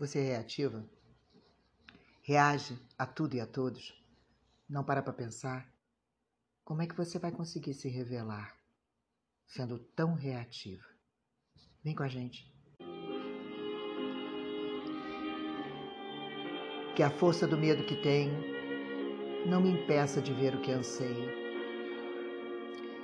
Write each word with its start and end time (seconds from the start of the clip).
Você 0.00 0.18
é 0.18 0.22
reativa? 0.22 0.82
Reage 2.22 2.74
a 2.96 3.04
tudo 3.04 3.34
e 3.34 3.40
a 3.40 3.46
todos? 3.46 3.94
Não 4.66 4.82
para 4.82 5.02
para 5.02 5.12
pensar? 5.12 5.70
Como 6.64 6.80
é 6.80 6.86
que 6.86 6.96
você 6.96 7.18
vai 7.18 7.30
conseguir 7.30 7.74
se 7.74 7.86
revelar 7.86 8.56
sendo 9.46 9.78
tão 9.78 10.14
reativa? 10.14 10.86
Vem 11.84 11.94
com 11.94 12.02
a 12.02 12.08
gente. 12.08 12.50
Que 16.96 17.02
a 17.02 17.10
força 17.10 17.46
do 17.46 17.58
medo 17.58 17.84
que 17.84 18.00
tenho 18.00 18.32
não 19.50 19.60
me 19.60 19.68
impeça 19.68 20.22
de 20.22 20.32
ver 20.32 20.54
o 20.54 20.62
que 20.62 20.72
anseio. 20.72 21.28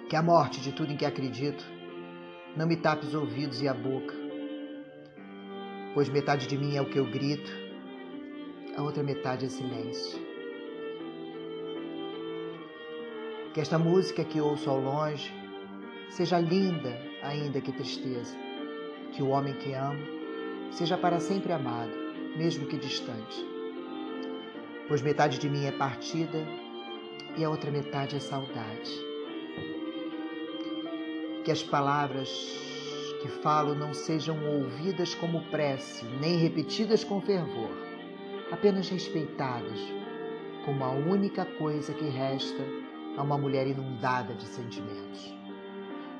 Que 0.08 0.16
a 0.16 0.22
morte 0.22 0.62
de 0.62 0.72
tudo 0.72 0.90
em 0.90 0.96
que 0.96 1.04
acredito 1.04 1.62
não 2.56 2.66
me 2.66 2.78
tape 2.78 3.04
os 3.04 3.12
ouvidos 3.12 3.60
e 3.60 3.68
a 3.68 3.74
boca. 3.74 4.25
Pois 5.96 6.10
metade 6.10 6.46
de 6.46 6.58
mim 6.58 6.76
é 6.76 6.82
o 6.82 6.84
que 6.84 6.98
eu 6.98 7.06
grito, 7.06 7.50
a 8.76 8.82
outra 8.82 9.02
metade 9.02 9.46
é 9.46 9.48
silêncio. 9.48 10.20
Que 13.54 13.62
esta 13.62 13.78
música 13.78 14.22
que 14.22 14.38
ouço 14.38 14.68
ao 14.68 14.78
longe 14.78 15.32
seja 16.10 16.38
linda, 16.38 17.00
ainda 17.22 17.62
que 17.62 17.72
tristeza. 17.72 18.36
Que 19.12 19.22
o 19.22 19.30
homem 19.30 19.54
que 19.54 19.72
amo 19.72 20.04
seja 20.70 20.98
para 20.98 21.18
sempre 21.18 21.54
amado, 21.54 21.96
mesmo 22.36 22.66
que 22.66 22.76
distante 22.76 23.56
pois 24.88 25.02
metade 25.02 25.38
de 25.38 25.48
mim 25.48 25.64
é 25.64 25.72
partida 25.72 26.46
e 27.36 27.44
a 27.44 27.50
outra 27.50 27.70
metade 27.70 28.16
é 28.16 28.20
saudade. 28.20 28.90
Que 31.44 31.50
as 31.50 31.62
palavras 31.62 32.75
que 33.26 33.32
falo 33.42 33.74
não 33.74 33.92
sejam 33.92 34.38
ouvidas 34.46 35.12
como 35.16 35.42
prece, 35.50 36.04
nem 36.20 36.36
repetidas 36.36 37.02
com 37.02 37.20
fervor, 37.20 37.70
apenas 38.52 38.88
respeitadas 38.88 39.80
como 40.64 40.84
a 40.84 40.90
única 40.90 41.44
coisa 41.44 41.92
que 41.92 42.04
resta 42.04 42.62
a 43.16 43.22
uma 43.22 43.36
mulher 43.36 43.66
inundada 43.66 44.32
de 44.34 44.46
sentimentos. 44.46 45.34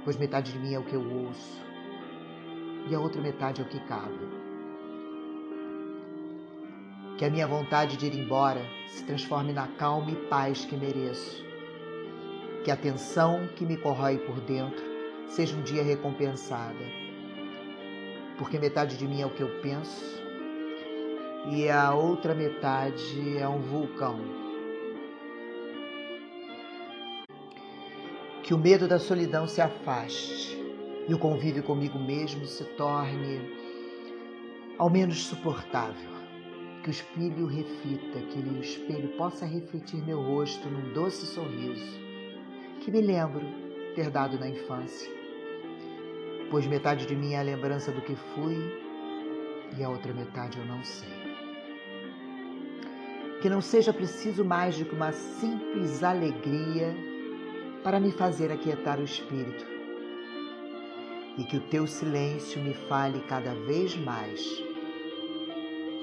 Pois 0.04 0.16
metade 0.16 0.52
de 0.52 0.58
mim 0.58 0.74
é 0.74 0.78
o 0.80 0.84
que 0.84 0.94
eu 0.94 1.26
ouço 1.26 1.64
e 2.90 2.94
a 2.94 2.98
outra 2.98 3.22
metade 3.22 3.60
é 3.60 3.64
o 3.64 3.68
que 3.68 3.78
cabe 3.80 4.46
que 7.16 7.24
a 7.24 7.30
minha 7.30 7.46
vontade 7.46 7.96
de 7.96 8.06
ir 8.06 8.14
embora 8.14 8.60
se 8.88 9.02
transforme 9.04 9.50
na 9.50 9.66
calma 9.68 10.10
e 10.10 10.16
paz 10.28 10.66
que 10.66 10.76
mereço. 10.76 11.42
Que 12.62 12.70
a 12.70 12.76
tensão 12.76 13.48
que 13.56 13.64
me 13.64 13.78
corrói 13.78 14.18
por 14.18 14.38
dentro 14.42 14.95
seja 15.28 15.56
um 15.56 15.62
dia 15.62 15.82
recompensada. 15.82 16.84
Porque 18.38 18.58
metade 18.58 18.96
de 18.96 19.06
mim 19.06 19.20
é 19.20 19.27
o 19.27 19.30
que 19.30 19.42
eu 19.42 19.60
penso 19.60 20.16
e 21.50 21.69
a 21.69 21.94
outra 21.94 22.34
metade 22.34 23.38
é 23.38 23.48
um 23.48 23.60
vulcão. 23.60 24.19
Que 28.42 28.52
o 28.54 28.58
medo 28.58 28.86
da 28.86 28.98
solidão 28.98 29.47
se 29.47 29.60
afaste 29.60 30.56
e 31.08 31.14
o 31.14 31.19
convívio 31.19 31.62
comigo 31.62 31.98
mesmo 31.98 32.44
se 32.47 32.64
torne 32.77 33.41
ao 34.78 34.91
menos 34.91 35.24
suportável 35.24 36.16
que 36.86 36.91
o 36.91 36.92
espelho 36.92 37.47
reflita, 37.47 38.20
que 38.30 38.38
o 38.38 38.60
espelho 38.60 39.08
possa 39.16 39.44
refletir 39.44 40.00
meu 40.04 40.22
rosto 40.22 40.69
num 40.69 40.92
doce 40.92 41.27
sorriso, 41.27 41.98
que 42.80 42.92
me 42.92 43.00
lembro 43.00 43.42
ter 43.97 44.08
dado 44.08 44.38
na 44.38 44.48
infância, 44.48 45.10
pois 46.50 46.66
metade 46.66 47.06
de 47.06 47.14
mim 47.14 47.34
é 47.34 47.41
a 47.41 47.42
lembrança 47.42 47.91
do 47.92 48.00
que 48.00 48.14
fui 48.14 48.56
e 49.77 49.83
a 49.83 49.89
outra 49.89 50.12
metade 50.12 50.58
eu 50.58 50.64
não 50.66 50.83
sei. 50.83 51.08
Que 53.41 53.48
não 53.48 53.61
seja 53.61 53.92
preciso 53.92 54.44
mais 54.44 54.78
do 54.78 54.84
que 54.84 54.94
uma 54.94 55.12
simples 55.12 56.03
alegria 56.03 56.94
para 57.82 58.00
me 58.00 58.10
fazer 58.10 58.50
aquietar 58.50 58.98
o 58.98 59.04
espírito, 59.04 59.65
e 61.38 61.44
que 61.44 61.56
o 61.59 61.60
teu 61.60 61.87
silêncio 61.87 62.60
me 62.60 62.75
fale 62.75 63.20
cada 63.28 63.54
vez 63.54 63.97
mais 63.97 64.66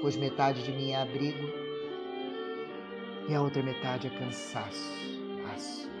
pois 0.04 0.16
metade 0.16 0.62
de 0.62 0.70
mim 0.70 0.90
é 0.90 1.00
abrigo 1.00 1.48
e 3.26 3.34
a 3.34 3.40
outra 3.40 3.62
metade 3.62 4.06
é 4.06 4.10
cansaço. 4.10 4.92
Aço. 5.54 5.93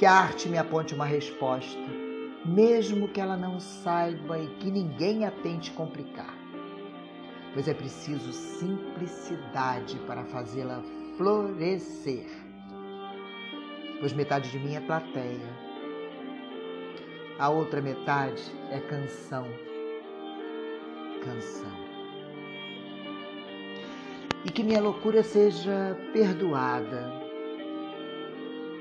Que 0.00 0.06
a 0.06 0.14
arte 0.14 0.48
me 0.48 0.56
aponte 0.56 0.94
uma 0.94 1.04
resposta, 1.04 1.78
mesmo 2.42 3.06
que 3.06 3.20
ela 3.20 3.36
não 3.36 3.60
saiba 3.60 4.38
e 4.38 4.46
que 4.54 4.70
ninguém 4.70 5.26
a 5.26 5.30
tente 5.30 5.70
complicar, 5.72 6.34
pois 7.52 7.68
é 7.68 7.74
preciso 7.74 8.32
simplicidade 8.32 9.98
para 10.06 10.24
fazê-la 10.24 10.82
florescer. 11.18 12.24
Pois 14.00 14.14
metade 14.14 14.50
de 14.50 14.58
mim 14.58 14.74
é 14.74 14.80
plateia, 14.80 15.54
a 17.38 17.50
outra 17.50 17.82
metade 17.82 18.42
é 18.70 18.80
canção 18.80 19.46
canção. 21.22 21.90
E 24.46 24.50
que 24.50 24.62
minha 24.62 24.80
loucura 24.80 25.22
seja 25.22 25.94
perdoada, 26.14 27.19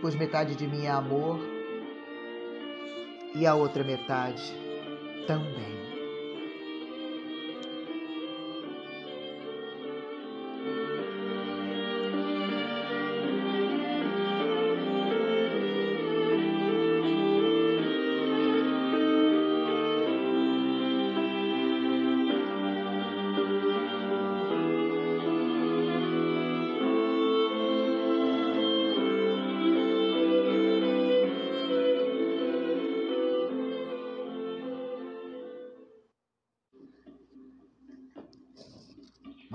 pois 0.02 0.16
metade 0.16 0.56
de 0.56 0.68
mim 0.68 0.86
é 0.86 0.90
amor 0.90 1.40
e 3.36 3.46
a 3.46 3.54
outra 3.56 3.84
metade 3.84 4.54
também. 5.28 5.89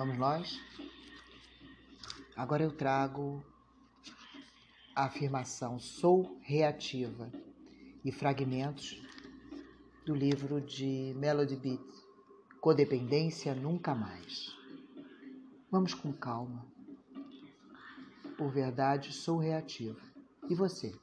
Vamos 0.04 0.18
nós? 0.18 0.60
Agora 2.36 2.62
eu 2.62 2.70
trago 2.70 3.42
a 4.94 5.06
afirmação 5.06 5.78
sou 5.78 6.38
reativa 6.42 7.32
e 8.04 8.12
fragmentos 8.12 9.02
do 10.04 10.14
livro 10.14 10.60
de 10.60 11.14
Melody 11.16 11.56
Beat, 11.56 11.80
Codependência 12.60 13.54
Nunca 13.54 13.94
Mais. 13.94 14.54
Vamos 15.70 15.94
com 15.94 16.12
calma. 16.12 16.66
Por 18.36 18.52
verdade, 18.52 19.10
sou 19.10 19.38
reativa. 19.38 20.02
E 20.50 20.54
você? 20.54 20.94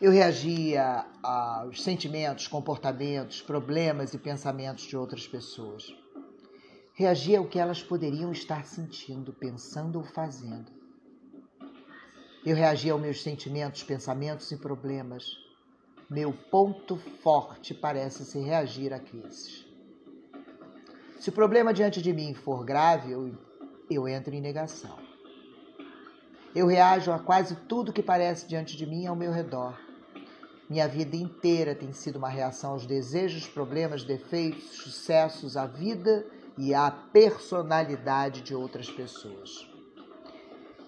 Eu 0.00 0.10
reagia 0.10 1.04
aos 1.22 1.82
sentimentos, 1.82 2.48
comportamentos, 2.48 3.42
problemas 3.42 4.14
e 4.14 4.18
pensamentos 4.18 4.84
de 4.84 4.96
outras 4.96 5.28
pessoas 5.28 6.02
reagir 6.94 7.36
ao 7.36 7.46
que 7.46 7.58
elas 7.58 7.82
poderiam 7.82 8.30
estar 8.30 8.64
sentindo, 8.64 9.32
pensando 9.32 9.96
ou 9.96 10.04
fazendo. 10.04 10.70
Eu 12.46 12.54
reagi 12.54 12.88
aos 12.88 13.00
meus 13.00 13.20
sentimentos, 13.20 13.82
pensamentos 13.82 14.50
e 14.52 14.56
problemas. 14.56 15.24
Meu 16.08 16.32
ponto 16.32 16.96
forte 16.96 17.74
parece 17.74 18.24
ser 18.24 18.44
reagir 18.44 18.92
a 18.92 19.00
crises. 19.00 19.66
Se 21.18 21.30
o 21.30 21.32
problema 21.32 21.74
diante 21.74 22.00
de 22.00 22.12
mim 22.12 22.32
for 22.32 22.64
grave, 22.64 23.10
eu, 23.10 23.36
eu 23.90 24.06
entro 24.06 24.32
em 24.32 24.40
negação. 24.40 24.96
Eu 26.54 26.66
reajo 26.66 27.10
a 27.10 27.18
quase 27.18 27.56
tudo 27.56 27.92
que 27.92 28.02
parece 28.02 28.46
diante 28.46 28.76
de 28.76 28.86
mim 28.86 29.06
ao 29.06 29.16
meu 29.16 29.32
redor. 29.32 29.76
Minha 30.70 30.86
vida 30.86 31.16
inteira 31.16 31.74
tem 31.74 31.92
sido 31.92 32.16
uma 32.16 32.28
reação 32.28 32.72
aos 32.72 32.86
desejos, 32.86 33.48
problemas, 33.48 34.04
defeitos, 34.04 34.76
sucessos, 34.76 35.56
à 35.56 35.66
vida 35.66 36.24
e 36.56 36.74
à 36.74 36.90
personalidade 36.90 38.42
de 38.42 38.54
outras 38.54 38.90
pessoas. 38.90 39.68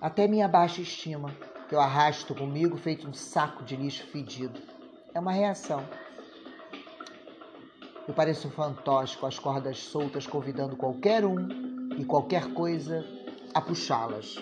Até 0.01 0.29
minha 0.29 0.47
baixa 0.47 0.81
estima, 0.81 1.35
que 1.69 1.75
eu 1.75 1.81
arrasto 1.81 2.35
comigo 2.35 2.77
feito 2.77 3.09
um 3.09 3.13
saco 3.13 3.65
de 3.65 3.77
lixo 3.77 4.07
fedido, 4.07 4.61
é 5.15 5.19
uma 5.19 5.33
reação. 5.33 5.83
Eu 8.07 8.15
pareço 8.15 8.47
um 8.49 8.51
fantoche 8.51 9.19
com 9.19 9.27
as 9.27 9.39
cordas 9.39 9.79
soltas, 9.79 10.27
convidando 10.27 10.77
qualquer 10.77 11.25
um 11.25 11.49
e 11.99 12.05
qualquer 12.05 12.53
coisa 12.53 13.05
a 13.53 13.61
puxá-las. 13.61 14.37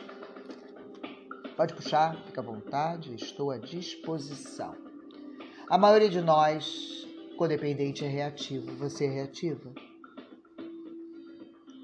Pode 1.57 1.73
puxar, 1.75 2.17
fica 2.27 2.41
à 2.41 2.45
vontade, 2.45 3.15
estou 3.15 3.51
à 3.51 3.59
disposição. 3.59 4.75
A 5.71 5.79
maioria 5.79 6.11
de 6.11 6.21
nós 6.21 7.05
Codependente 7.37 8.05
é 8.05 8.09
reativo. 8.09 8.77
Você 8.77 9.07
é 9.07 9.09
reativa? 9.09 9.73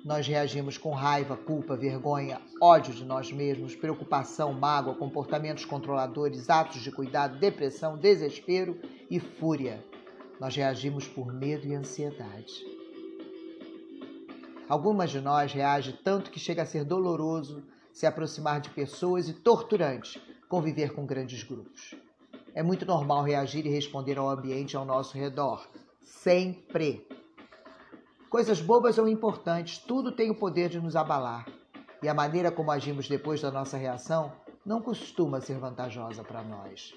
Nós 0.04 0.26
reagimos 0.26 0.78
com 0.78 0.92
raiva, 0.92 1.36
culpa, 1.36 1.76
vergonha, 1.76 2.40
ódio 2.60 2.94
de 2.94 3.04
nós 3.04 3.30
mesmos, 3.30 3.76
preocupação, 3.76 4.52
mágoa, 4.52 4.94
comportamentos 4.94 5.66
controladores, 5.66 6.48
atos 6.48 6.80
de 6.80 6.90
cuidado, 6.90 7.38
depressão, 7.38 7.98
desespero 7.98 8.80
e 9.10 9.20
fúria. 9.20 9.84
Nós 10.40 10.56
reagimos 10.56 11.06
por 11.06 11.34
medo 11.34 11.66
e 11.66 11.74
ansiedade. 11.74 12.64
Algumas 14.66 15.10
de 15.10 15.20
nós 15.20 15.52
reagem 15.52 15.98
tanto 16.02 16.30
que 16.30 16.40
chega 16.40 16.62
a 16.62 16.66
ser 16.66 16.84
doloroso 16.84 17.62
se 17.92 18.06
aproximar 18.06 18.60
de 18.60 18.70
pessoas 18.70 19.28
e 19.28 19.34
torturante 19.34 20.22
conviver 20.48 20.94
com 20.94 21.04
grandes 21.04 21.42
grupos. 21.42 21.94
É 22.54 22.62
muito 22.62 22.86
normal 22.86 23.22
reagir 23.22 23.66
e 23.66 23.70
responder 23.70 24.16
ao 24.16 24.30
ambiente 24.30 24.76
ao 24.76 24.86
nosso 24.86 25.18
redor. 25.18 25.68
Sempre. 26.00 27.06
Coisas 28.30 28.60
bobas 28.60 28.96
ou 28.96 29.08
importantes, 29.08 29.78
tudo 29.78 30.12
tem 30.12 30.30
o 30.30 30.36
poder 30.36 30.68
de 30.68 30.80
nos 30.80 30.94
abalar. 30.94 31.48
E 32.00 32.08
a 32.08 32.14
maneira 32.14 32.52
como 32.52 32.70
agimos 32.70 33.08
depois 33.08 33.40
da 33.40 33.50
nossa 33.50 33.76
reação 33.76 34.30
não 34.64 34.80
costuma 34.80 35.40
ser 35.40 35.58
vantajosa 35.58 36.22
para 36.22 36.40
nós. 36.40 36.94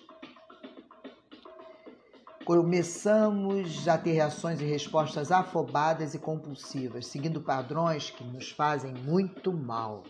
Começamos 2.45 3.87
a 3.87 3.97
ter 3.97 4.11
reações 4.11 4.61
e 4.61 4.65
respostas 4.65 5.31
afobadas 5.31 6.13
e 6.13 6.19
compulsivas, 6.19 7.07
seguindo 7.07 7.41
padrões 7.41 8.11
que 8.11 8.23
nos 8.23 8.51
fazem 8.51 8.93
muito 8.93 9.51
mal. 9.51 10.03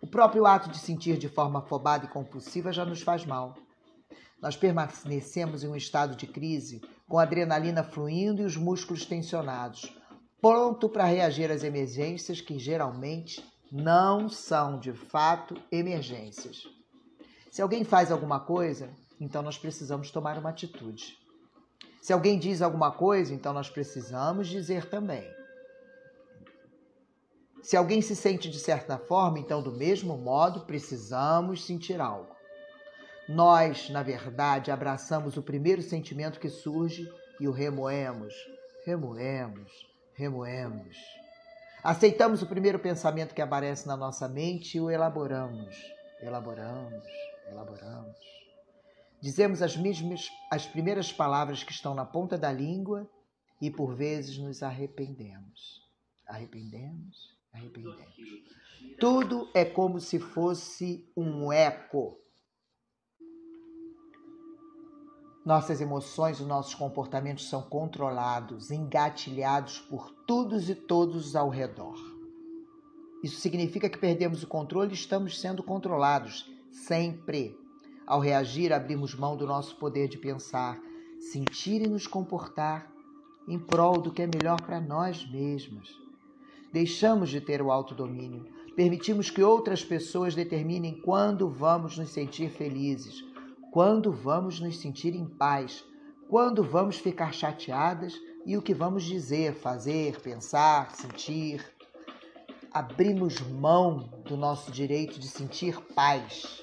O 0.00 0.06
próprio 0.06 0.46
ato 0.46 0.70
de 0.70 0.78
sentir 0.78 1.18
de 1.18 1.28
forma 1.28 1.58
afobada 1.58 2.06
e 2.06 2.08
compulsiva 2.08 2.72
já 2.72 2.86
nos 2.86 3.02
faz 3.02 3.26
mal. 3.26 3.54
Nós 4.40 4.56
permanecemos 4.56 5.62
em 5.62 5.68
um 5.68 5.76
estado 5.76 6.16
de 6.16 6.26
crise, 6.26 6.80
com 7.06 7.18
a 7.18 7.24
adrenalina 7.24 7.84
fluindo 7.84 8.40
e 8.40 8.46
os 8.46 8.56
músculos 8.56 9.04
tensionados, 9.04 9.97
pronto 10.40 10.88
para 10.88 11.04
reagir 11.04 11.50
às 11.50 11.62
emergências 11.62 12.40
que 12.40 12.58
geralmente 12.58 13.44
não 13.70 14.28
são 14.28 14.78
de 14.78 14.92
fato 14.92 15.54
emergências. 15.70 16.62
Se 17.50 17.60
alguém 17.60 17.84
faz 17.84 18.10
alguma 18.10 18.40
coisa, 18.40 18.90
então 19.20 19.42
nós 19.42 19.58
precisamos 19.58 20.10
tomar 20.10 20.38
uma 20.38 20.50
atitude. 20.50 21.18
Se 22.00 22.12
alguém 22.12 22.38
diz 22.38 22.62
alguma 22.62 22.90
coisa, 22.90 23.34
então 23.34 23.52
nós 23.52 23.68
precisamos 23.68 24.48
dizer 24.48 24.88
também. 24.88 25.28
Se 27.62 27.76
alguém 27.76 28.00
se 28.00 28.14
sente 28.14 28.48
de 28.48 28.58
certa 28.58 28.96
forma, 28.96 29.38
então, 29.38 29.60
do 29.60 29.72
mesmo 29.72 30.16
modo, 30.16 30.60
precisamos 30.60 31.66
sentir 31.66 32.00
algo. 32.00 32.34
Nós, 33.28 33.90
na 33.90 34.02
verdade, 34.02 34.70
abraçamos 34.70 35.36
o 35.36 35.42
primeiro 35.42 35.82
sentimento 35.82 36.40
que 36.40 36.48
surge 36.48 37.06
e 37.38 37.46
o 37.46 37.52
remoemos, 37.52 38.32
remoemos, 38.86 39.70
remoemos. 40.18 40.96
Aceitamos 41.82 42.42
o 42.42 42.46
primeiro 42.46 42.80
pensamento 42.80 43.32
que 43.32 43.40
aparece 43.40 43.86
na 43.86 43.96
nossa 43.96 44.28
mente 44.28 44.76
e 44.76 44.80
o 44.80 44.90
elaboramos, 44.90 45.76
elaboramos, 46.20 47.04
elaboramos. 47.46 48.18
Dizemos 49.20 49.62
as 49.62 49.76
mesmas 49.76 50.28
as 50.50 50.66
primeiras 50.66 51.12
palavras 51.12 51.62
que 51.62 51.70
estão 51.70 51.94
na 51.94 52.04
ponta 52.04 52.36
da 52.36 52.52
língua 52.52 53.08
e 53.62 53.70
por 53.70 53.94
vezes 53.94 54.38
nos 54.38 54.60
arrependemos. 54.60 55.86
Arrependemos, 56.26 57.16
arrependemos. 57.52 58.16
Tudo 58.98 59.48
é 59.54 59.64
como 59.64 60.00
se 60.00 60.18
fosse 60.18 61.08
um 61.16 61.52
eco 61.52 62.18
Nossas 65.48 65.80
emoções 65.80 66.40
e 66.40 66.42
nossos 66.42 66.74
comportamentos 66.74 67.48
são 67.48 67.62
controlados, 67.62 68.70
engatilhados 68.70 69.78
por 69.78 70.10
todos 70.26 70.68
e 70.68 70.74
todos 70.74 71.34
ao 71.34 71.48
redor. 71.48 71.96
Isso 73.24 73.40
significa 73.40 73.88
que 73.88 73.96
perdemos 73.96 74.42
o 74.42 74.46
controle 74.46 74.90
e 74.90 74.94
estamos 74.94 75.40
sendo 75.40 75.62
controlados, 75.62 76.52
sempre. 76.70 77.58
Ao 78.06 78.20
reagir, 78.20 78.74
abrimos 78.74 79.14
mão 79.14 79.38
do 79.38 79.46
nosso 79.46 79.74
poder 79.76 80.06
de 80.06 80.18
pensar, 80.18 80.78
sentir 81.18 81.80
e 81.80 81.88
nos 81.88 82.06
comportar 82.06 82.92
em 83.48 83.58
prol 83.58 84.02
do 84.02 84.12
que 84.12 84.20
é 84.20 84.26
melhor 84.26 84.60
para 84.60 84.82
nós 84.82 85.26
mesmos. 85.30 85.98
Deixamos 86.70 87.30
de 87.30 87.40
ter 87.40 87.62
o 87.62 87.72
autodomínio, 87.72 88.44
permitimos 88.76 89.30
que 89.30 89.42
outras 89.42 89.82
pessoas 89.82 90.34
determinem 90.34 91.00
quando 91.00 91.48
vamos 91.48 91.96
nos 91.96 92.10
sentir 92.10 92.50
felizes, 92.50 93.24
quando 93.78 94.10
vamos 94.10 94.58
nos 94.58 94.80
sentir 94.80 95.14
em 95.14 95.24
paz, 95.24 95.84
quando 96.28 96.64
vamos 96.64 96.98
ficar 96.98 97.32
chateadas 97.32 98.12
e 98.44 98.56
o 98.56 98.60
que 98.60 98.74
vamos 98.74 99.04
dizer, 99.04 99.54
fazer, 99.54 100.20
pensar, 100.20 100.90
sentir. 100.96 101.64
Abrimos 102.72 103.38
mão 103.40 104.10
do 104.24 104.36
nosso 104.36 104.72
direito 104.72 105.20
de 105.20 105.28
sentir 105.28 105.80
paz, 105.94 106.60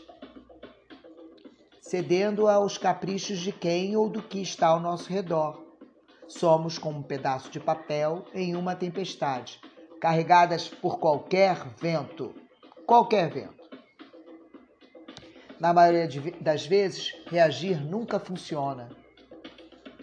cedendo 1.79 2.50
aos 2.50 2.77
caprichos 2.77 3.39
de 3.39 3.53
quem 3.53 3.95
ou 3.95 4.09
do 4.09 4.21
que 4.21 4.41
está 4.41 4.67
ao 4.67 4.81
nosso 4.81 5.09
redor. 5.09 5.63
Somos 6.27 6.77
como 6.77 7.00
um 7.00 7.03
pedaço 7.03 7.50
de 7.50 7.62
papel 7.62 8.25
em 8.33 8.57
uma 8.57 8.75
tempestade, 8.75 9.62
carregadas 10.01 10.67
por 10.67 11.00
qualquer 11.00 11.65
vento, 11.79 12.35
qualquer 12.85 13.29
vento. 13.31 13.54
Na 15.59 15.73
maioria 15.73 16.09
das 16.41 16.65
vezes, 16.65 17.15
reagir 17.27 17.81
nunca 17.81 18.19
funciona. 18.19 18.89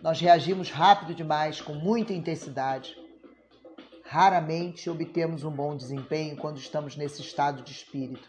Nós 0.02 0.18
reagimos 0.20 0.70
rápido 0.70 1.14
demais, 1.14 1.60
com 1.60 1.74
muita 1.74 2.12
intensidade. 2.12 2.96
Raramente 4.02 4.88
obtemos 4.88 5.44
um 5.44 5.50
bom 5.50 5.76
desempenho 5.76 6.36
quando 6.36 6.56
estamos 6.56 6.96
nesse 6.96 7.20
estado 7.20 7.62
de 7.62 7.72
espírito. 7.72 8.28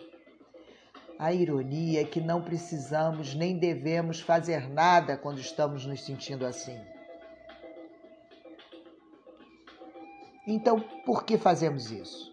A 1.17 1.31
ironia 1.31 2.01
é 2.01 2.05
que 2.05 2.19
não 2.19 2.41
precisamos 2.41 3.33
nem 3.33 3.57
devemos 3.57 4.19
fazer 4.19 4.69
nada 4.69 5.15
quando 5.15 5.39
estamos 5.39 5.85
nos 5.85 6.03
sentindo 6.03 6.45
assim. 6.45 6.77
Então, 10.45 10.79
por 11.05 11.23
que 11.23 11.37
fazemos 11.37 11.89
isso? 11.89 12.32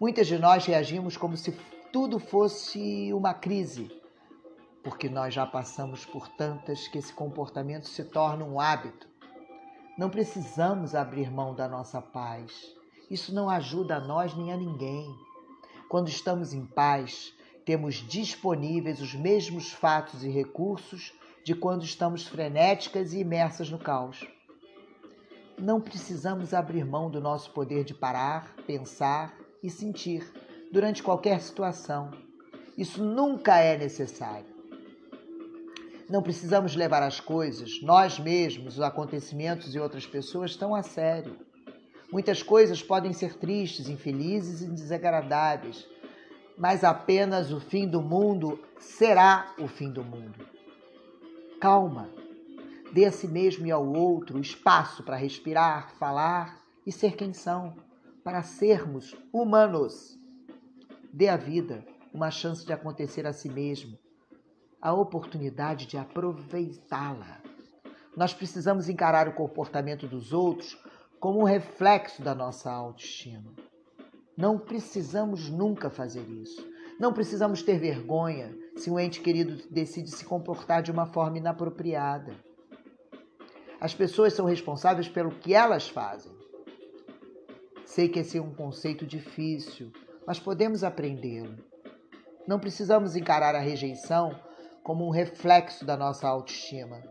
Muitas 0.00 0.28
de 0.28 0.38
nós 0.38 0.64
reagimos 0.64 1.16
como 1.16 1.36
se 1.36 1.50
tudo 1.92 2.20
fosse 2.20 3.12
uma 3.12 3.34
crise, 3.34 3.90
porque 4.80 5.08
nós 5.08 5.34
já 5.34 5.44
passamos 5.44 6.04
por 6.04 6.28
tantas 6.28 6.86
que 6.86 6.98
esse 6.98 7.12
comportamento 7.12 7.88
se 7.88 8.04
torna 8.04 8.44
um 8.44 8.60
hábito. 8.60 9.08
Não 9.98 10.08
precisamos 10.08 10.94
abrir 10.94 11.32
mão 11.32 11.52
da 11.52 11.66
nossa 11.66 12.00
paz. 12.00 12.52
Isso 13.10 13.34
não 13.34 13.50
ajuda 13.50 13.96
a 13.96 14.00
nós 14.00 14.36
nem 14.36 14.52
a 14.52 14.56
ninguém. 14.56 15.12
Quando 15.88 16.06
estamos 16.06 16.52
em 16.52 16.64
paz, 16.64 17.34
temos 17.64 17.96
disponíveis 17.96 19.00
os 19.00 19.14
mesmos 19.14 19.72
fatos 19.72 20.22
e 20.22 20.28
recursos 20.28 21.12
de 21.42 21.56
quando 21.56 21.82
estamos 21.82 22.24
frenéticas 22.24 23.12
e 23.12 23.18
imersas 23.18 23.68
no 23.68 23.80
caos. 23.80 24.24
Não 25.58 25.80
precisamos 25.80 26.54
abrir 26.54 26.84
mão 26.84 27.10
do 27.10 27.20
nosso 27.20 27.50
poder 27.50 27.82
de 27.82 27.94
parar, 27.94 28.54
pensar 28.64 29.36
e 29.62 29.70
sentir 29.70 30.30
durante 30.72 31.02
qualquer 31.02 31.40
situação. 31.40 32.10
Isso 32.76 33.02
nunca 33.02 33.58
é 33.58 33.76
necessário. 33.76 34.46
Não 36.08 36.22
precisamos 36.22 36.74
levar 36.74 37.02
as 37.02 37.20
coisas, 37.20 37.82
nós 37.82 38.18
mesmos, 38.18 38.74
os 38.74 38.82
acontecimentos 38.82 39.74
e 39.74 39.78
outras 39.78 40.06
pessoas 40.06 40.56
tão 40.56 40.74
a 40.74 40.82
sério. 40.82 41.36
Muitas 42.10 42.42
coisas 42.42 42.82
podem 42.82 43.12
ser 43.12 43.36
tristes, 43.36 43.88
infelizes 43.88 44.62
e 44.62 44.68
desagradáveis, 44.68 45.86
mas 46.56 46.82
apenas 46.82 47.52
o 47.52 47.60
fim 47.60 47.86
do 47.86 48.00
mundo 48.00 48.58
será 48.78 49.54
o 49.58 49.68
fim 49.68 49.90
do 49.90 50.02
mundo. 50.02 50.46
Calma. 51.60 52.08
Dê 52.90 53.04
a 53.04 53.12
si 53.12 53.28
mesmo 53.28 53.66
e 53.66 53.70
ao 53.70 53.86
outro 53.86 54.40
espaço 54.40 55.02
para 55.02 55.16
respirar, 55.16 55.92
falar 55.98 56.62
e 56.86 56.90
ser 56.90 57.16
quem 57.16 57.34
são, 57.34 57.76
para 58.22 58.42
sermos 58.42 59.16
humanos. 59.32 60.18
Dê 61.12 61.28
à 61.28 61.36
vida 61.36 61.84
uma 62.12 62.30
chance 62.30 62.64
de 62.64 62.72
acontecer 62.72 63.26
a 63.26 63.32
si 63.32 63.48
mesmo, 63.48 63.98
a 64.80 64.92
oportunidade 64.92 65.86
de 65.86 65.96
aproveitá-la. 65.96 67.40
Nós 68.16 68.34
precisamos 68.34 68.88
encarar 68.88 69.28
o 69.28 69.34
comportamento 69.34 70.06
dos 70.06 70.32
outros 70.32 70.76
como 71.20 71.40
um 71.40 71.44
reflexo 71.44 72.22
da 72.22 72.34
nossa 72.34 72.70
autoestima. 72.70 73.52
Não 74.36 74.58
precisamos 74.58 75.50
nunca 75.50 75.90
fazer 75.90 76.28
isso. 76.28 76.64
Não 76.98 77.12
precisamos 77.12 77.62
ter 77.62 77.78
vergonha 77.78 78.56
se 78.76 78.90
um 78.90 78.98
ente 78.98 79.20
querido 79.20 79.62
decide 79.70 80.10
se 80.10 80.24
comportar 80.24 80.82
de 80.82 80.90
uma 80.90 81.06
forma 81.06 81.38
inapropriada. 81.38 82.32
As 83.80 83.94
pessoas 83.94 84.32
são 84.32 84.46
responsáveis 84.46 85.08
pelo 85.08 85.30
que 85.30 85.54
elas 85.54 85.88
fazem. 85.88 86.37
Sei 87.88 88.06
que 88.06 88.18
esse 88.18 88.36
é 88.36 88.40
um 88.40 88.54
conceito 88.54 89.06
difícil, 89.06 89.90
mas 90.26 90.38
podemos 90.38 90.84
aprendê-lo. 90.84 91.56
Não 92.46 92.60
precisamos 92.60 93.16
encarar 93.16 93.54
a 93.54 93.60
rejeição 93.60 94.38
como 94.84 95.06
um 95.06 95.10
reflexo 95.10 95.86
da 95.86 95.96
nossa 95.96 96.28
autoestima. 96.28 97.02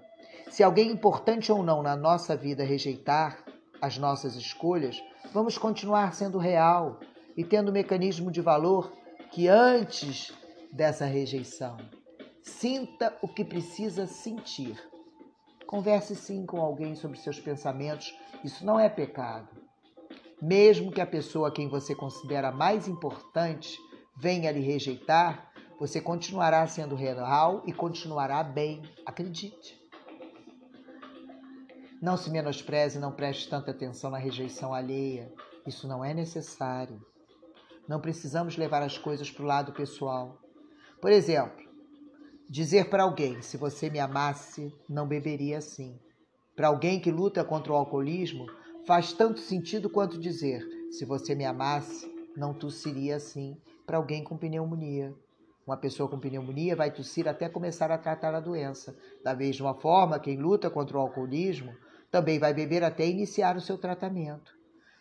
Se 0.51 0.61
alguém 0.61 0.91
importante 0.91 1.51
ou 1.51 1.63
não 1.63 1.81
na 1.81 1.95
nossa 1.95 2.37
vida 2.37 2.63
rejeitar 2.63 3.43
as 3.81 3.97
nossas 3.97 4.35
escolhas, 4.35 5.03
vamos 5.33 5.57
continuar 5.57 6.13
sendo 6.13 6.37
real 6.37 6.99
e 7.35 7.43
tendo 7.43 7.73
mecanismo 7.73 8.31
de 8.31 8.39
valor 8.39 8.93
que 9.31 9.47
antes 9.47 10.31
dessa 10.71 11.05
rejeição. 11.05 11.77
Sinta 12.43 13.17
o 13.23 13.27
que 13.27 13.43
precisa 13.43 14.05
sentir. 14.05 14.79
Converse 15.65 16.15
sim 16.15 16.45
com 16.45 16.61
alguém 16.61 16.93
sobre 16.93 17.17
seus 17.17 17.39
pensamentos, 17.39 18.15
isso 18.43 18.63
não 18.63 18.79
é 18.79 18.87
pecado. 18.87 19.66
Mesmo 20.41 20.91
que 20.91 21.01
a 21.01 21.07
pessoa 21.07 21.47
a 21.47 21.51
quem 21.51 21.67
você 21.67 21.95
considera 21.95 22.51
mais 22.51 22.87
importante 22.87 23.77
venha 24.15 24.51
lhe 24.51 24.59
rejeitar, 24.59 25.51
você 25.79 25.99
continuará 25.99 26.65
sendo 26.67 26.95
real 26.95 27.63
e 27.65 27.73
continuará 27.73 28.43
bem, 28.43 28.81
acredite. 29.05 29.79
Não 31.99 32.15
se 32.15 32.29
menospreze, 32.29 32.99
não 32.99 33.11
preste 33.11 33.49
tanta 33.49 33.71
atenção 33.71 34.11
na 34.11 34.19
rejeição 34.19 34.73
alheia. 34.73 35.33
Isso 35.65 35.87
não 35.87 36.05
é 36.05 36.13
necessário. 36.13 37.01
Não 37.87 37.99
precisamos 37.99 38.55
levar 38.57 38.83
as 38.83 38.97
coisas 38.97 39.31
para 39.31 39.43
o 39.43 39.47
lado 39.47 39.73
pessoal. 39.73 40.37
Por 41.01 41.11
exemplo, 41.11 41.65
dizer 42.47 42.89
para 42.89 43.03
alguém: 43.03 43.41
se 43.41 43.57
você 43.57 43.89
me 43.89 43.99
amasse, 43.99 44.71
não 44.87 45.07
beberia 45.07 45.57
assim. 45.57 45.99
Para 46.55 46.67
alguém 46.67 46.99
que 46.99 47.11
luta 47.11 47.43
contra 47.43 47.71
o 47.71 47.75
alcoolismo, 47.75 48.45
faz 48.87 49.11
tanto 49.11 49.41
sentido 49.41 49.89
quanto 49.89 50.17
dizer: 50.17 50.65
se 50.89 51.03
você 51.03 51.35
me 51.35 51.43
amasse, 51.43 52.09
não 52.35 52.53
tossiria 52.53 53.17
assim. 53.17 53.57
Para 53.85 53.97
alguém 53.97 54.23
com 54.23 54.37
pneumonia. 54.37 55.13
Uma 55.65 55.77
pessoa 55.77 56.09
com 56.09 56.19
pneumonia 56.19 56.75
vai 56.75 56.89
tossir 56.89 57.27
até 57.27 57.49
começar 57.49 57.91
a 57.91 57.97
tratar 57.97 58.33
a 58.33 58.39
doença. 58.39 58.97
Da 59.23 59.35
mesma 59.35 59.73
forma, 59.73 60.19
quem 60.19 60.37
luta 60.37 60.69
contra 60.69 60.97
o 60.97 61.01
alcoolismo 61.01 61.73
também 62.09 62.39
vai 62.39 62.53
beber 62.53 62.83
até 62.83 63.05
iniciar 63.05 63.57
o 63.57 63.61
seu 63.61 63.77
tratamento. 63.77 64.57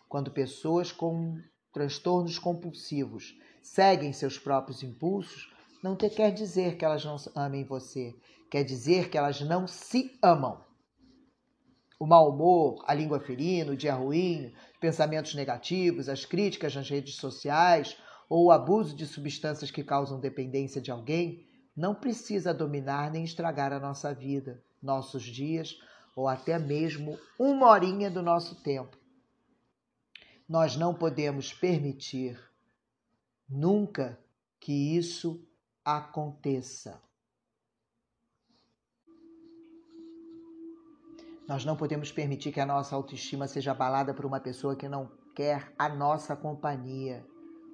Quando 0.09 0.31
pessoas 0.31 0.91
com 0.91 1.41
transtornos 1.73 2.39
compulsivos 2.39 3.39
seguem 3.63 4.13
seus 4.13 4.39
próprios 4.39 4.83
impulsos, 4.83 5.53
não 5.83 5.95
quer 5.97 6.33
dizer 6.33 6.77
que 6.77 6.85
elas 6.85 7.05
não 7.05 7.17
amem 7.35 7.65
você, 7.65 8.15
quer 8.51 8.65
dizer 8.65 9.09
que 9.09 9.19
elas 9.19 9.41
não 9.41 9.67
se 9.67 10.17
amam. 10.23 10.66
O 11.99 12.07
mau 12.07 12.31
humor, 12.31 12.85
a 12.87 12.93
língua 12.93 13.19
ferina, 13.19 13.73
o 13.73 13.77
dia 13.77 13.95
ruim, 13.95 14.53
pensamentos 14.81 15.35
negativos, 15.35 16.09
as 16.09 16.25
críticas 16.25 16.75
nas 16.75 16.89
redes 16.89 17.17
sociais 17.17 17.97
ou 18.29 18.47
o 18.47 18.51
abuso 18.51 18.95
de 18.95 19.07
substâncias 19.07 19.71
que 19.71 19.83
causam 19.83 20.21
dependência 20.21 20.81
de 20.81 20.91
alguém 20.91 21.47
não 21.75 21.95
precisa 21.95 22.53
dominar 22.53 23.11
nem 23.11 23.25
estragar 23.25 23.73
a 23.73 23.81
nossa 23.81 24.13
vida, 24.13 24.63
nossos 24.83 25.23
dias 25.23 25.79
ou 26.15 26.27
até 26.29 26.59
mesmo 26.59 27.19
uma 27.39 27.69
horinha 27.69 28.11
do 28.11 28.23
nosso 28.23 28.63
tempo. 28.63 28.97
Nós 30.49 30.77
não 30.77 30.95
podemos 30.95 31.53
permitir 31.53 32.39
nunca 33.49 34.19
que 34.59 34.97
isso 34.97 35.47
aconteça. 35.85 37.01
Nós 41.49 41.65
não 41.65 41.77
podemos 41.77 42.11
permitir 42.11 42.51
que 42.51 42.61
a 42.61 42.67
nossa 42.67 42.97
autoestima 42.97 43.47
seja 43.47 43.71
abalada 43.71 44.13
por 44.13 44.27
uma 44.27 44.41
pessoa 44.41 44.75
que 44.75 44.89
não 44.89 45.09
quer 45.35 45.73
a 45.79 45.89
nossa 45.89 46.35
companhia 46.35 47.25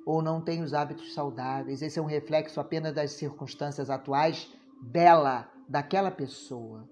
ou 0.05 0.21
não 0.21 0.41
tem 0.41 0.63
os 0.63 0.75
hábitos 0.75 1.15
saudáveis. 1.15 1.81
Esse 1.81 1.99
é 1.99 2.03
um 2.03 2.07
reflexo 2.07 2.61
apenas 2.61 2.95
das 2.95 3.13
circunstâncias 3.13 3.89
atuais 3.89 4.53
dela, 4.83 5.51
daquela 5.69 6.11
pessoa. 6.11 6.89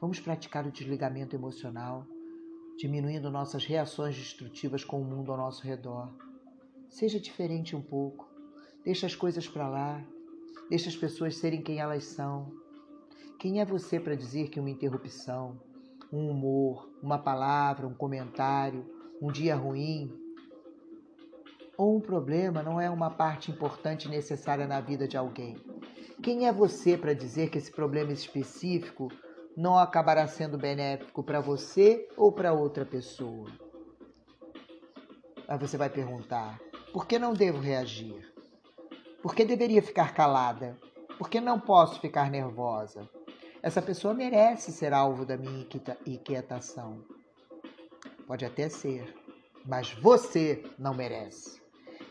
Vamos 0.00 0.20
praticar 0.20 0.66
o 0.66 0.72
desligamento 0.72 1.36
emocional, 1.36 2.06
diminuindo 2.76 3.30
nossas 3.30 3.64
reações 3.64 4.16
destrutivas 4.16 4.84
com 4.84 5.00
o 5.00 5.04
mundo 5.04 5.30
ao 5.30 5.38
nosso 5.38 5.62
redor. 5.62 6.12
Seja 6.88 7.20
diferente 7.20 7.76
um 7.76 7.82
pouco. 7.82 8.28
Deixa 8.84 9.06
as 9.06 9.14
coisas 9.14 9.48
para 9.48 9.68
lá. 9.68 10.04
Deixa 10.68 10.88
as 10.88 10.96
pessoas 10.96 11.36
serem 11.36 11.62
quem 11.62 11.78
elas 11.78 12.04
são. 12.04 12.50
Quem 13.38 13.60
é 13.60 13.64
você 13.64 14.00
para 14.00 14.14
dizer 14.14 14.48
que 14.48 14.58
uma 14.58 14.70
interrupção, 14.70 15.58
um 16.12 16.30
humor, 16.30 16.90
uma 17.02 17.18
palavra, 17.18 17.86
um 17.86 17.94
comentário, 17.94 18.84
um 19.20 19.30
dia 19.30 19.54
ruim 19.54 20.12
ou 21.80 21.96
um 21.96 22.00
problema 22.00 22.62
não 22.62 22.78
é 22.78 22.90
uma 22.90 23.10
parte 23.10 23.50
importante 23.50 24.06
e 24.06 24.10
necessária 24.10 24.66
na 24.66 24.82
vida 24.82 25.08
de 25.08 25.16
alguém? 25.16 25.56
Quem 26.22 26.46
é 26.46 26.52
você 26.52 26.94
para 26.94 27.14
dizer 27.14 27.48
que 27.48 27.56
esse 27.56 27.72
problema 27.72 28.12
específico 28.12 29.08
não 29.56 29.78
acabará 29.78 30.26
sendo 30.26 30.58
benéfico 30.58 31.22
para 31.22 31.40
você 31.40 32.08
ou 32.16 32.30
para 32.32 32.52
outra 32.52 32.84
pessoa. 32.84 33.50
Aí 35.48 35.58
você 35.58 35.76
vai 35.76 35.88
perguntar: 35.88 36.60
por 36.92 37.06
que 37.06 37.18
não 37.18 37.32
devo 37.32 37.58
reagir? 37.58 38.30
Por 39.22 39.34
que 39.34 39.44
deveria 39.44 39.82
ficar 39.82 40.14
calada? 40.14 40.78
Por 41.18 41.28
que 41.28 41.40
não 41.40 41.58
posso 41.58 42.00
ficar 42.00 42.30
nervosa? 42.30 43.08
Essa 43.62 43.82
pessoa 43.82 44.14
merece 44.14 44.72
ser 44.72 44.94
alvo 44.94 45.26
da 45.26 45.36
minha 45.36 45.66
inquietação. 46.06 47.04
Pode 48.26 48.44
até 48.44 48.70
ser, 48.70 49.14
mas 49.66 49.92
você 49.92 50.64
não 50.78 50.94
merece. 50.94 51.60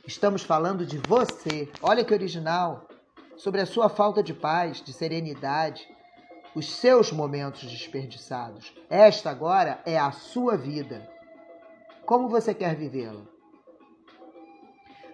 Estamos 0.06 0.44
falando 0.44 0.86
de 0.86 1.00
você. 1.00 1.68
Olha 1.82 2.06
que 2.06 2.14
original. 2.14 2.88
Sobre 3.36 3.62
a 3.62 3.66
sua 3.66 3.90
falta 3.90 4.22
de 4.22 4.34
paz, 4.34 4.82
de 4.82 4.94
serenidade, 4.94 5.88
os 6.54 6.70
seus 6.70 7.12
momentos 7.12 7.64
desperdiçados. 7.64 8.74
Esta 8.90 9.32
agora 9.32 9.82
é 9.86 9.98
a 9.98 10.12
sua 10.12 10.56
vida. 10.56 11.10
Como 12.06 12.30
você 12.30 12.54
quer 12.54 12.76
vivê-la? 12.76 13.22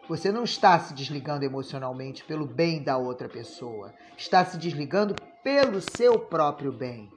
Você 0.09 0.31
não 0.31 0.43
está 0.43 0.79
se 0.79 0.93
desligando 0.93 1.45
emocionalmente 1.45 2.23
pelo 2.25 2.45
bem 2.45 2.83
da 2.83 2.97
outra 2.97 3.29
pessoa, 3.29 3.93
está 4.17 4.43
se 4.43 4.57
desligando 4.57 5.15
pelo 5.45 5.79
seu 5.79 6.17
próprio 6.17 6.71
bem. 6.71 7.07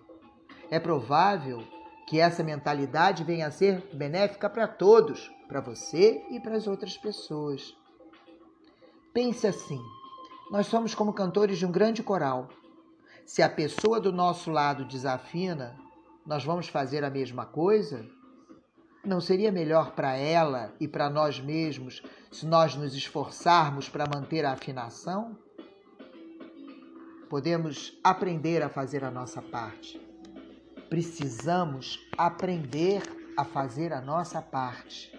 É 0.71 0.79
provável 0.79 1.65
que 2.07 2.21
essa 2.21 2.45
mentalidade 2.45 3.25
venha 3.25 3.47
a 3.47 3.51
ser 3.51 3.89
benéfica 3.95 4.51
para 4.51 4.69
todos, 4.69 5.33
para 5.49 5.63
você 5.63 6.23
e 6.31 6.39
para 6.39 6.55
as 6.55 6.67
outras 6.67 6.99
pessoas. 6.99 7.75
Pense 9.15 9.47
assim: 9.47 9.81
nós 10.51 10.67
somos 10.67 10.95
como 10.95 11.15
cantores 11.15 11.57
de 11.57 11.65
um 11.65 11.73
grande 11.73 12.03
coral. 12.03 12.51
Se 13.25 13.41
a 13.43 13.49
pessoa 13.49 13.99
do 13.99 14.13
nosso 14.13 14.51
lado 14.51 14.85
desafina, 14.85 15.75
nós 16.27 16.45
vamos 16.45 16.69
fazer 16.69 17.05
a 17.05 17.11
mesma 17.11 17.47
coisa? 17.47 18.05
Não 19.03 19.23
seria 19.23 19.51
melhor 19.51 19.93
para 19.93 20.15
ela 20.15 20.75
e 20.79 20.87
para 20.87 21.09
nós 21.09 21.41
mesmos 21.41 22.03
se 22.31 22.45
nós 22.45 22.75
nos 22.75 22.95
esforçarmos 22.95 23.89
para 23.89 24.05
manter 24.07 24.45
a 24.45 24.53
afinação? 24.53 25.48
Podemos 27.29 27.99
aprender 28.03 28.63
a 28.63 28.69
fazer 28.69 29.05
a 29.05 29.11
nossa 29.11 29.43
parte. 29.43 30.01
Precisamos 30.89 31.99
aprender 32.17 33.03
a 33.37 33.45
fazer 33.45 33.93
a 33.93 34.01
nossa 34.01 34.41
parte. 34.41 35.19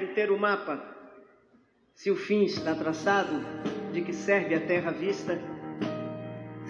serve 0.00 0.08
ter 0.14 0.30
o 0.30 0.38
mapa? 0.38 0.82
Se 1.94 2.10
o 2.10 2.16
fim 2.16 2.44
está 2.44 2.74
traçado, 2.74 3.32
de 3.92 4.02
que 4.02 4.12
serve 4.12 4.54
a 4.54 4.66
terra 4.66 4.90
vista? 4.90 5.38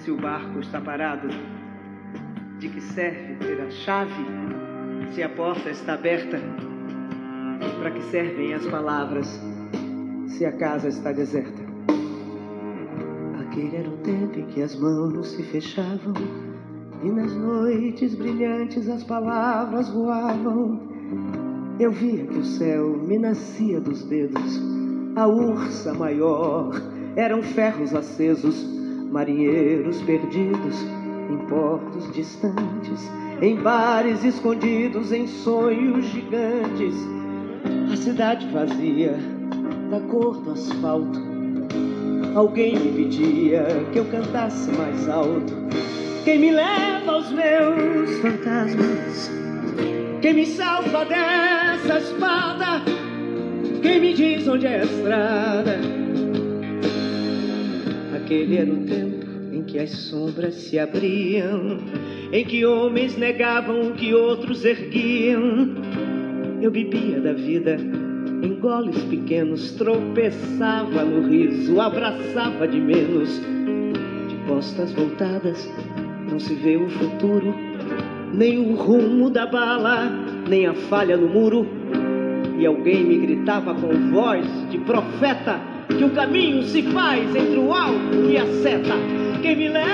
Se 0.00 0.10
o 0.10 0.16
barco 0.16 0.58
está 0.60 0.80
parado, 0.80 1.28
de 2.58 2.68
que 2.68 2.80
serve 2.80 3.36
ter 3.36 3.60
a 3.60 3.70
chave? 3.70 4.24
Se 5.12 5.22
a 5.22 5.28
porta 5.28 5.70
está 5.70 5.94
aberta, 5.94 6.38
para 7.78 7.90
que 7.90 8.02
servem 8.04 8.54
as 8.54 8.66
palavras? 8.66 9.40
Se 10.26 10.44
a 10.44 10.52
casa 10.52 10.88
está 10.88 11.12
deserta? 11.12 11.62
Aquele 13.40 13.76
era 13.76 13.88
o 13.88 13.96
tempo 13.98 14.38
em 14.38 14.46
que 14.46 14.62
as 14.62 14.74
mãos 14.76 15.28
se 15.28 15.42
fechavam 15.44 16.14
e 17.02 17.10
nas 17.10 17.34
noites 17.34 18.14
brilhantes 18.14 18.88
as 18.88 19.04
palavras 19.04 19.88
voavam 19.88 20.90
eu 21.80 21.90
via 21.90 22.26
que 22.26 22.38
o 22.38 22.44
céu 22.44 22.94
me 22.98 23.18
nascia 23.18 23.80
dos 23.80 24.04
dedos, 24.04 24.60
a 25.16 25.26
ursa 25.26 25.94
maior 25.94 26.70
eram 27.16 27.42
ferros 27.42 27.94
acesos, 27.94 28.79
marinheiros 29.10 30.00
perdidos 30.02 30.76
em 31.30 31.38
portos 31.48 32.12
distantes, 32.12 33.10
em 33.40 33.56
bares 33.56 34.24
escondidos, 34.24 35.12
em 35.12 35.26
sonhos 35.26 36.04
gigantes. 36.06 36.94
A 37.92 37.96
cidade 37.96 38.46
vazia, 38.48 39.14
da 39.90 40.00
cor 40.00 40.36
do 40.40 40.52
asfalto. 40.52 41.20
Alguém 42.34 42.78
me 42.78 43.04
pedia 43.04 43.66
que 43.92 43.98
eu 43.98 44.04
cantasse 44.06 44.70
mais 44.72 45.08
alto. 45.08 45.52
quem 46.24 46.38
me 46.38 46.50
leva 46.52 47.12
aos 47.12 47.30
meus 47.32 48.18
fantasmas, 48.20 49.30
quem 50.20 50.34
me 50.34 50.46
salva 50.46 51.04
dessa 51.04 51.98
espada, 51.98 52.82
quem 53.82 54.00
me 54.00 54.14
diz 54.14 54.46
onde 54.46 54.66
é 54.66 54.80
a 54.80 54.84
estrada. 54.84 56.09
Aquele 58.30 58.58
era 58.58 58.72
o 58.72 58.84
tempo 58.84 59.26
em 59.52 59.64
que 59.64 59.76
as 59.76 59.90
sombras 59.90 60.54
se 60.54 60.78
abriam, 60.78 61.78
em 62.32 62.44
que 62.44 62.64
homens 62.64 63.16
negavam 63.16 63.88
o 63.88 63.92
que 63.92 64.14
outros 64.14 64.64
erguiam. 64.64 65.74
Eu 66.62 66.70
bebia 66.70 67.20
da 67.20 67.32
vida 67.32 67.76
em 68.40 68.54
goles 68.60 69.02
pequenos, 69.02 69.72
tropeçava 69.72 71.04
no 71.04 71.28
riso, 71.28 71.80
abraçava 71.80 72.68
de 72.68 72.80
menos. 72.80 73.40
De 74.28 74.36
costas 74.46 74.92
voltadas, 74.92 75.68
não 76.30 76.38
se 76.38 76.54
vê 76.54 76.76
o 76.76 76.88
futuro, 76.88 77.52
nem 78.32 78.58
o 78.60 78.76
rumo 78.76 79.28
da 79.28 79.44
bala, 79.44 80.08
nem 80.48 80.68
a 80.68 80.74
falha 80.74 81.16
no 81.16 81.28
muro. 81.28 81.66
E 82.60 82.64
alguém 82.64 83.02
me 83.02 83.18
gritava 83.18 83.74
com 83.74 84.12
voz 84.12 84.46
de 84.70 84.78
profeta 84.78 85.79
que 85.96 86.04
o 86.04 86.10
caminho 86.10 86.62
se 86.64 86.82
faz 86.82 87.34
entre 87.34 87.58
o 87.58 87.72
alvo 87.72 88.30
e 88.30 88.36
a 88.36 88.46
seta. 88.62 88.94
Quem 89.42 89.56
me 89.56 89.68
leva 89.68 89.88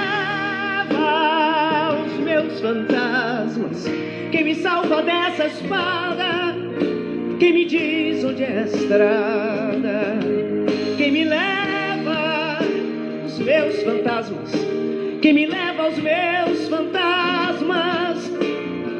aos 1.90 2.12
meus 2.18 2.60
fantasmas, 2.60 3.84
quem 4.30 4.44
me 4.44 4.54
salva 4.54 5.02
dessa 5.02 5.46
espada, 5.46 6.54
quem 7.38 7.52
me 7.52 7.64
diz 7.64 8.24
onde 8.24 8.42
é 8.44 8.58
a 8.58 8.62
estrada, 8.62 10.18
quem 10.96 11.12
me 11.12 11.24
leva 11.24 12.58
aos 13.22 13.38
meus 13.38 13.82
fantasmas, 13.82 14.52
quem 15.22 15.32
me 15.32 15.46
leva 15.46 15.84
aos 15.84 15.98
meus 15.98 16.68
fantasmas, 16.68 18.32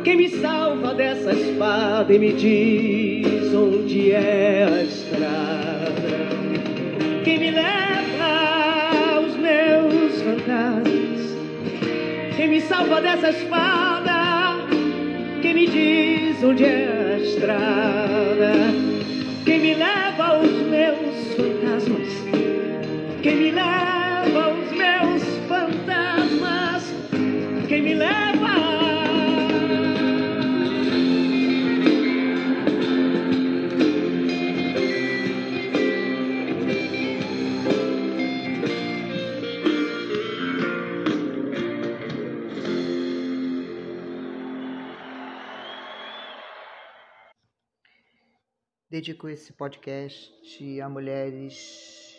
quem 0.04 0.16
me 0.16 0.28
salva 0.28 0.94
dessa 0.94 1.32
espada 1.32 2.12
e 2.12 2.18
me 2.18 2.32
diz 2.32 3.54
onde 3.54 4.12
é 4.12 4.68
a 4.70 4.82
estrada, 4.84 5.75
me 7.46 7.52
leva 7.52 9.14
aos 9.14 9.36
meus 9.36 10.20
fantasmas, 10.20 11.36
quem 12.36 12.48
me 12.48 12.60
salva 12.60 13.00
dessa 13.00 13.30
espada, 13.30 14.56
quem 15.40 15.54
me 15.54 15.66
diz 15.68 16.42
onde 16.42 16.64
é 16.64 17.14
a 17.14 17.18
estrada, 17.18 18.52
quem 19.44 19.60
me 19.60 19.74
leva 19.74 20.05
Dedico 48.96 49.28
esse 49.28 49.52
podcast 49.52 50.80
a 50.80 50.88
mulheres 50.88 52.18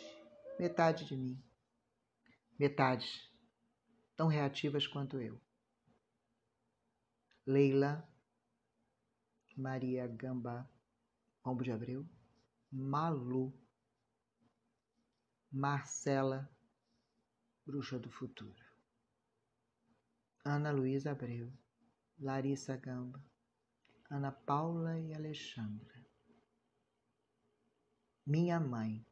metade 0.60 1.06
de 1.06 1.18
mim, 1.18 1.44
metade 2.60 3.10
tão 4.16 4.28
reativas 4.28 4.86
quanto 4.86 5.20
eu. 5.20 5.42
Leila, 7.48 8.08
Maria 9.58 10.06
Gamba, 10.06 10.70
Pombo 11.42 11.64
de 11.64 11.72
Abreu, 11.72 12.08
Malu, 12.72 13.52
Marcela, 15.52 16.48
Bruxa 17.66 17.98
do 17.98 18.12
Futuro, 18.12 18.64
Ana 20.46 20.70
Luísa 20.70 21.10
Abreu, 21.10 21.52
Larissa 22.20 22.78
Gamba, 22.78 23.20
Ana 24.12 24.32
Paula 24.32 25.00
e 25.00 25.12
Alexandra 25.16 26.07
minha 28.28 28.60
mãe. 28.60 29.08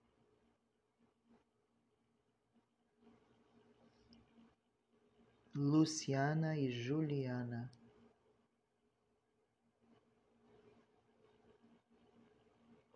Luciana 5.54 6.58
e 6.58 6.70
Juliana. 6.70 7.74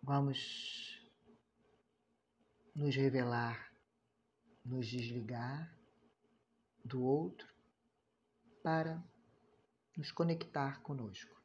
Vamos 0.02 1.00
nos 2.74 2.94
revelar, 2.94 3.72
nos 4.62 4.86
desligar 4.86 5.74
do 6.84 7.02
outro 7.02 7.48
para 8.62 9.02
nos 9.96 10.12
conectar 10.12 10.82
conosco. 10.82 11.39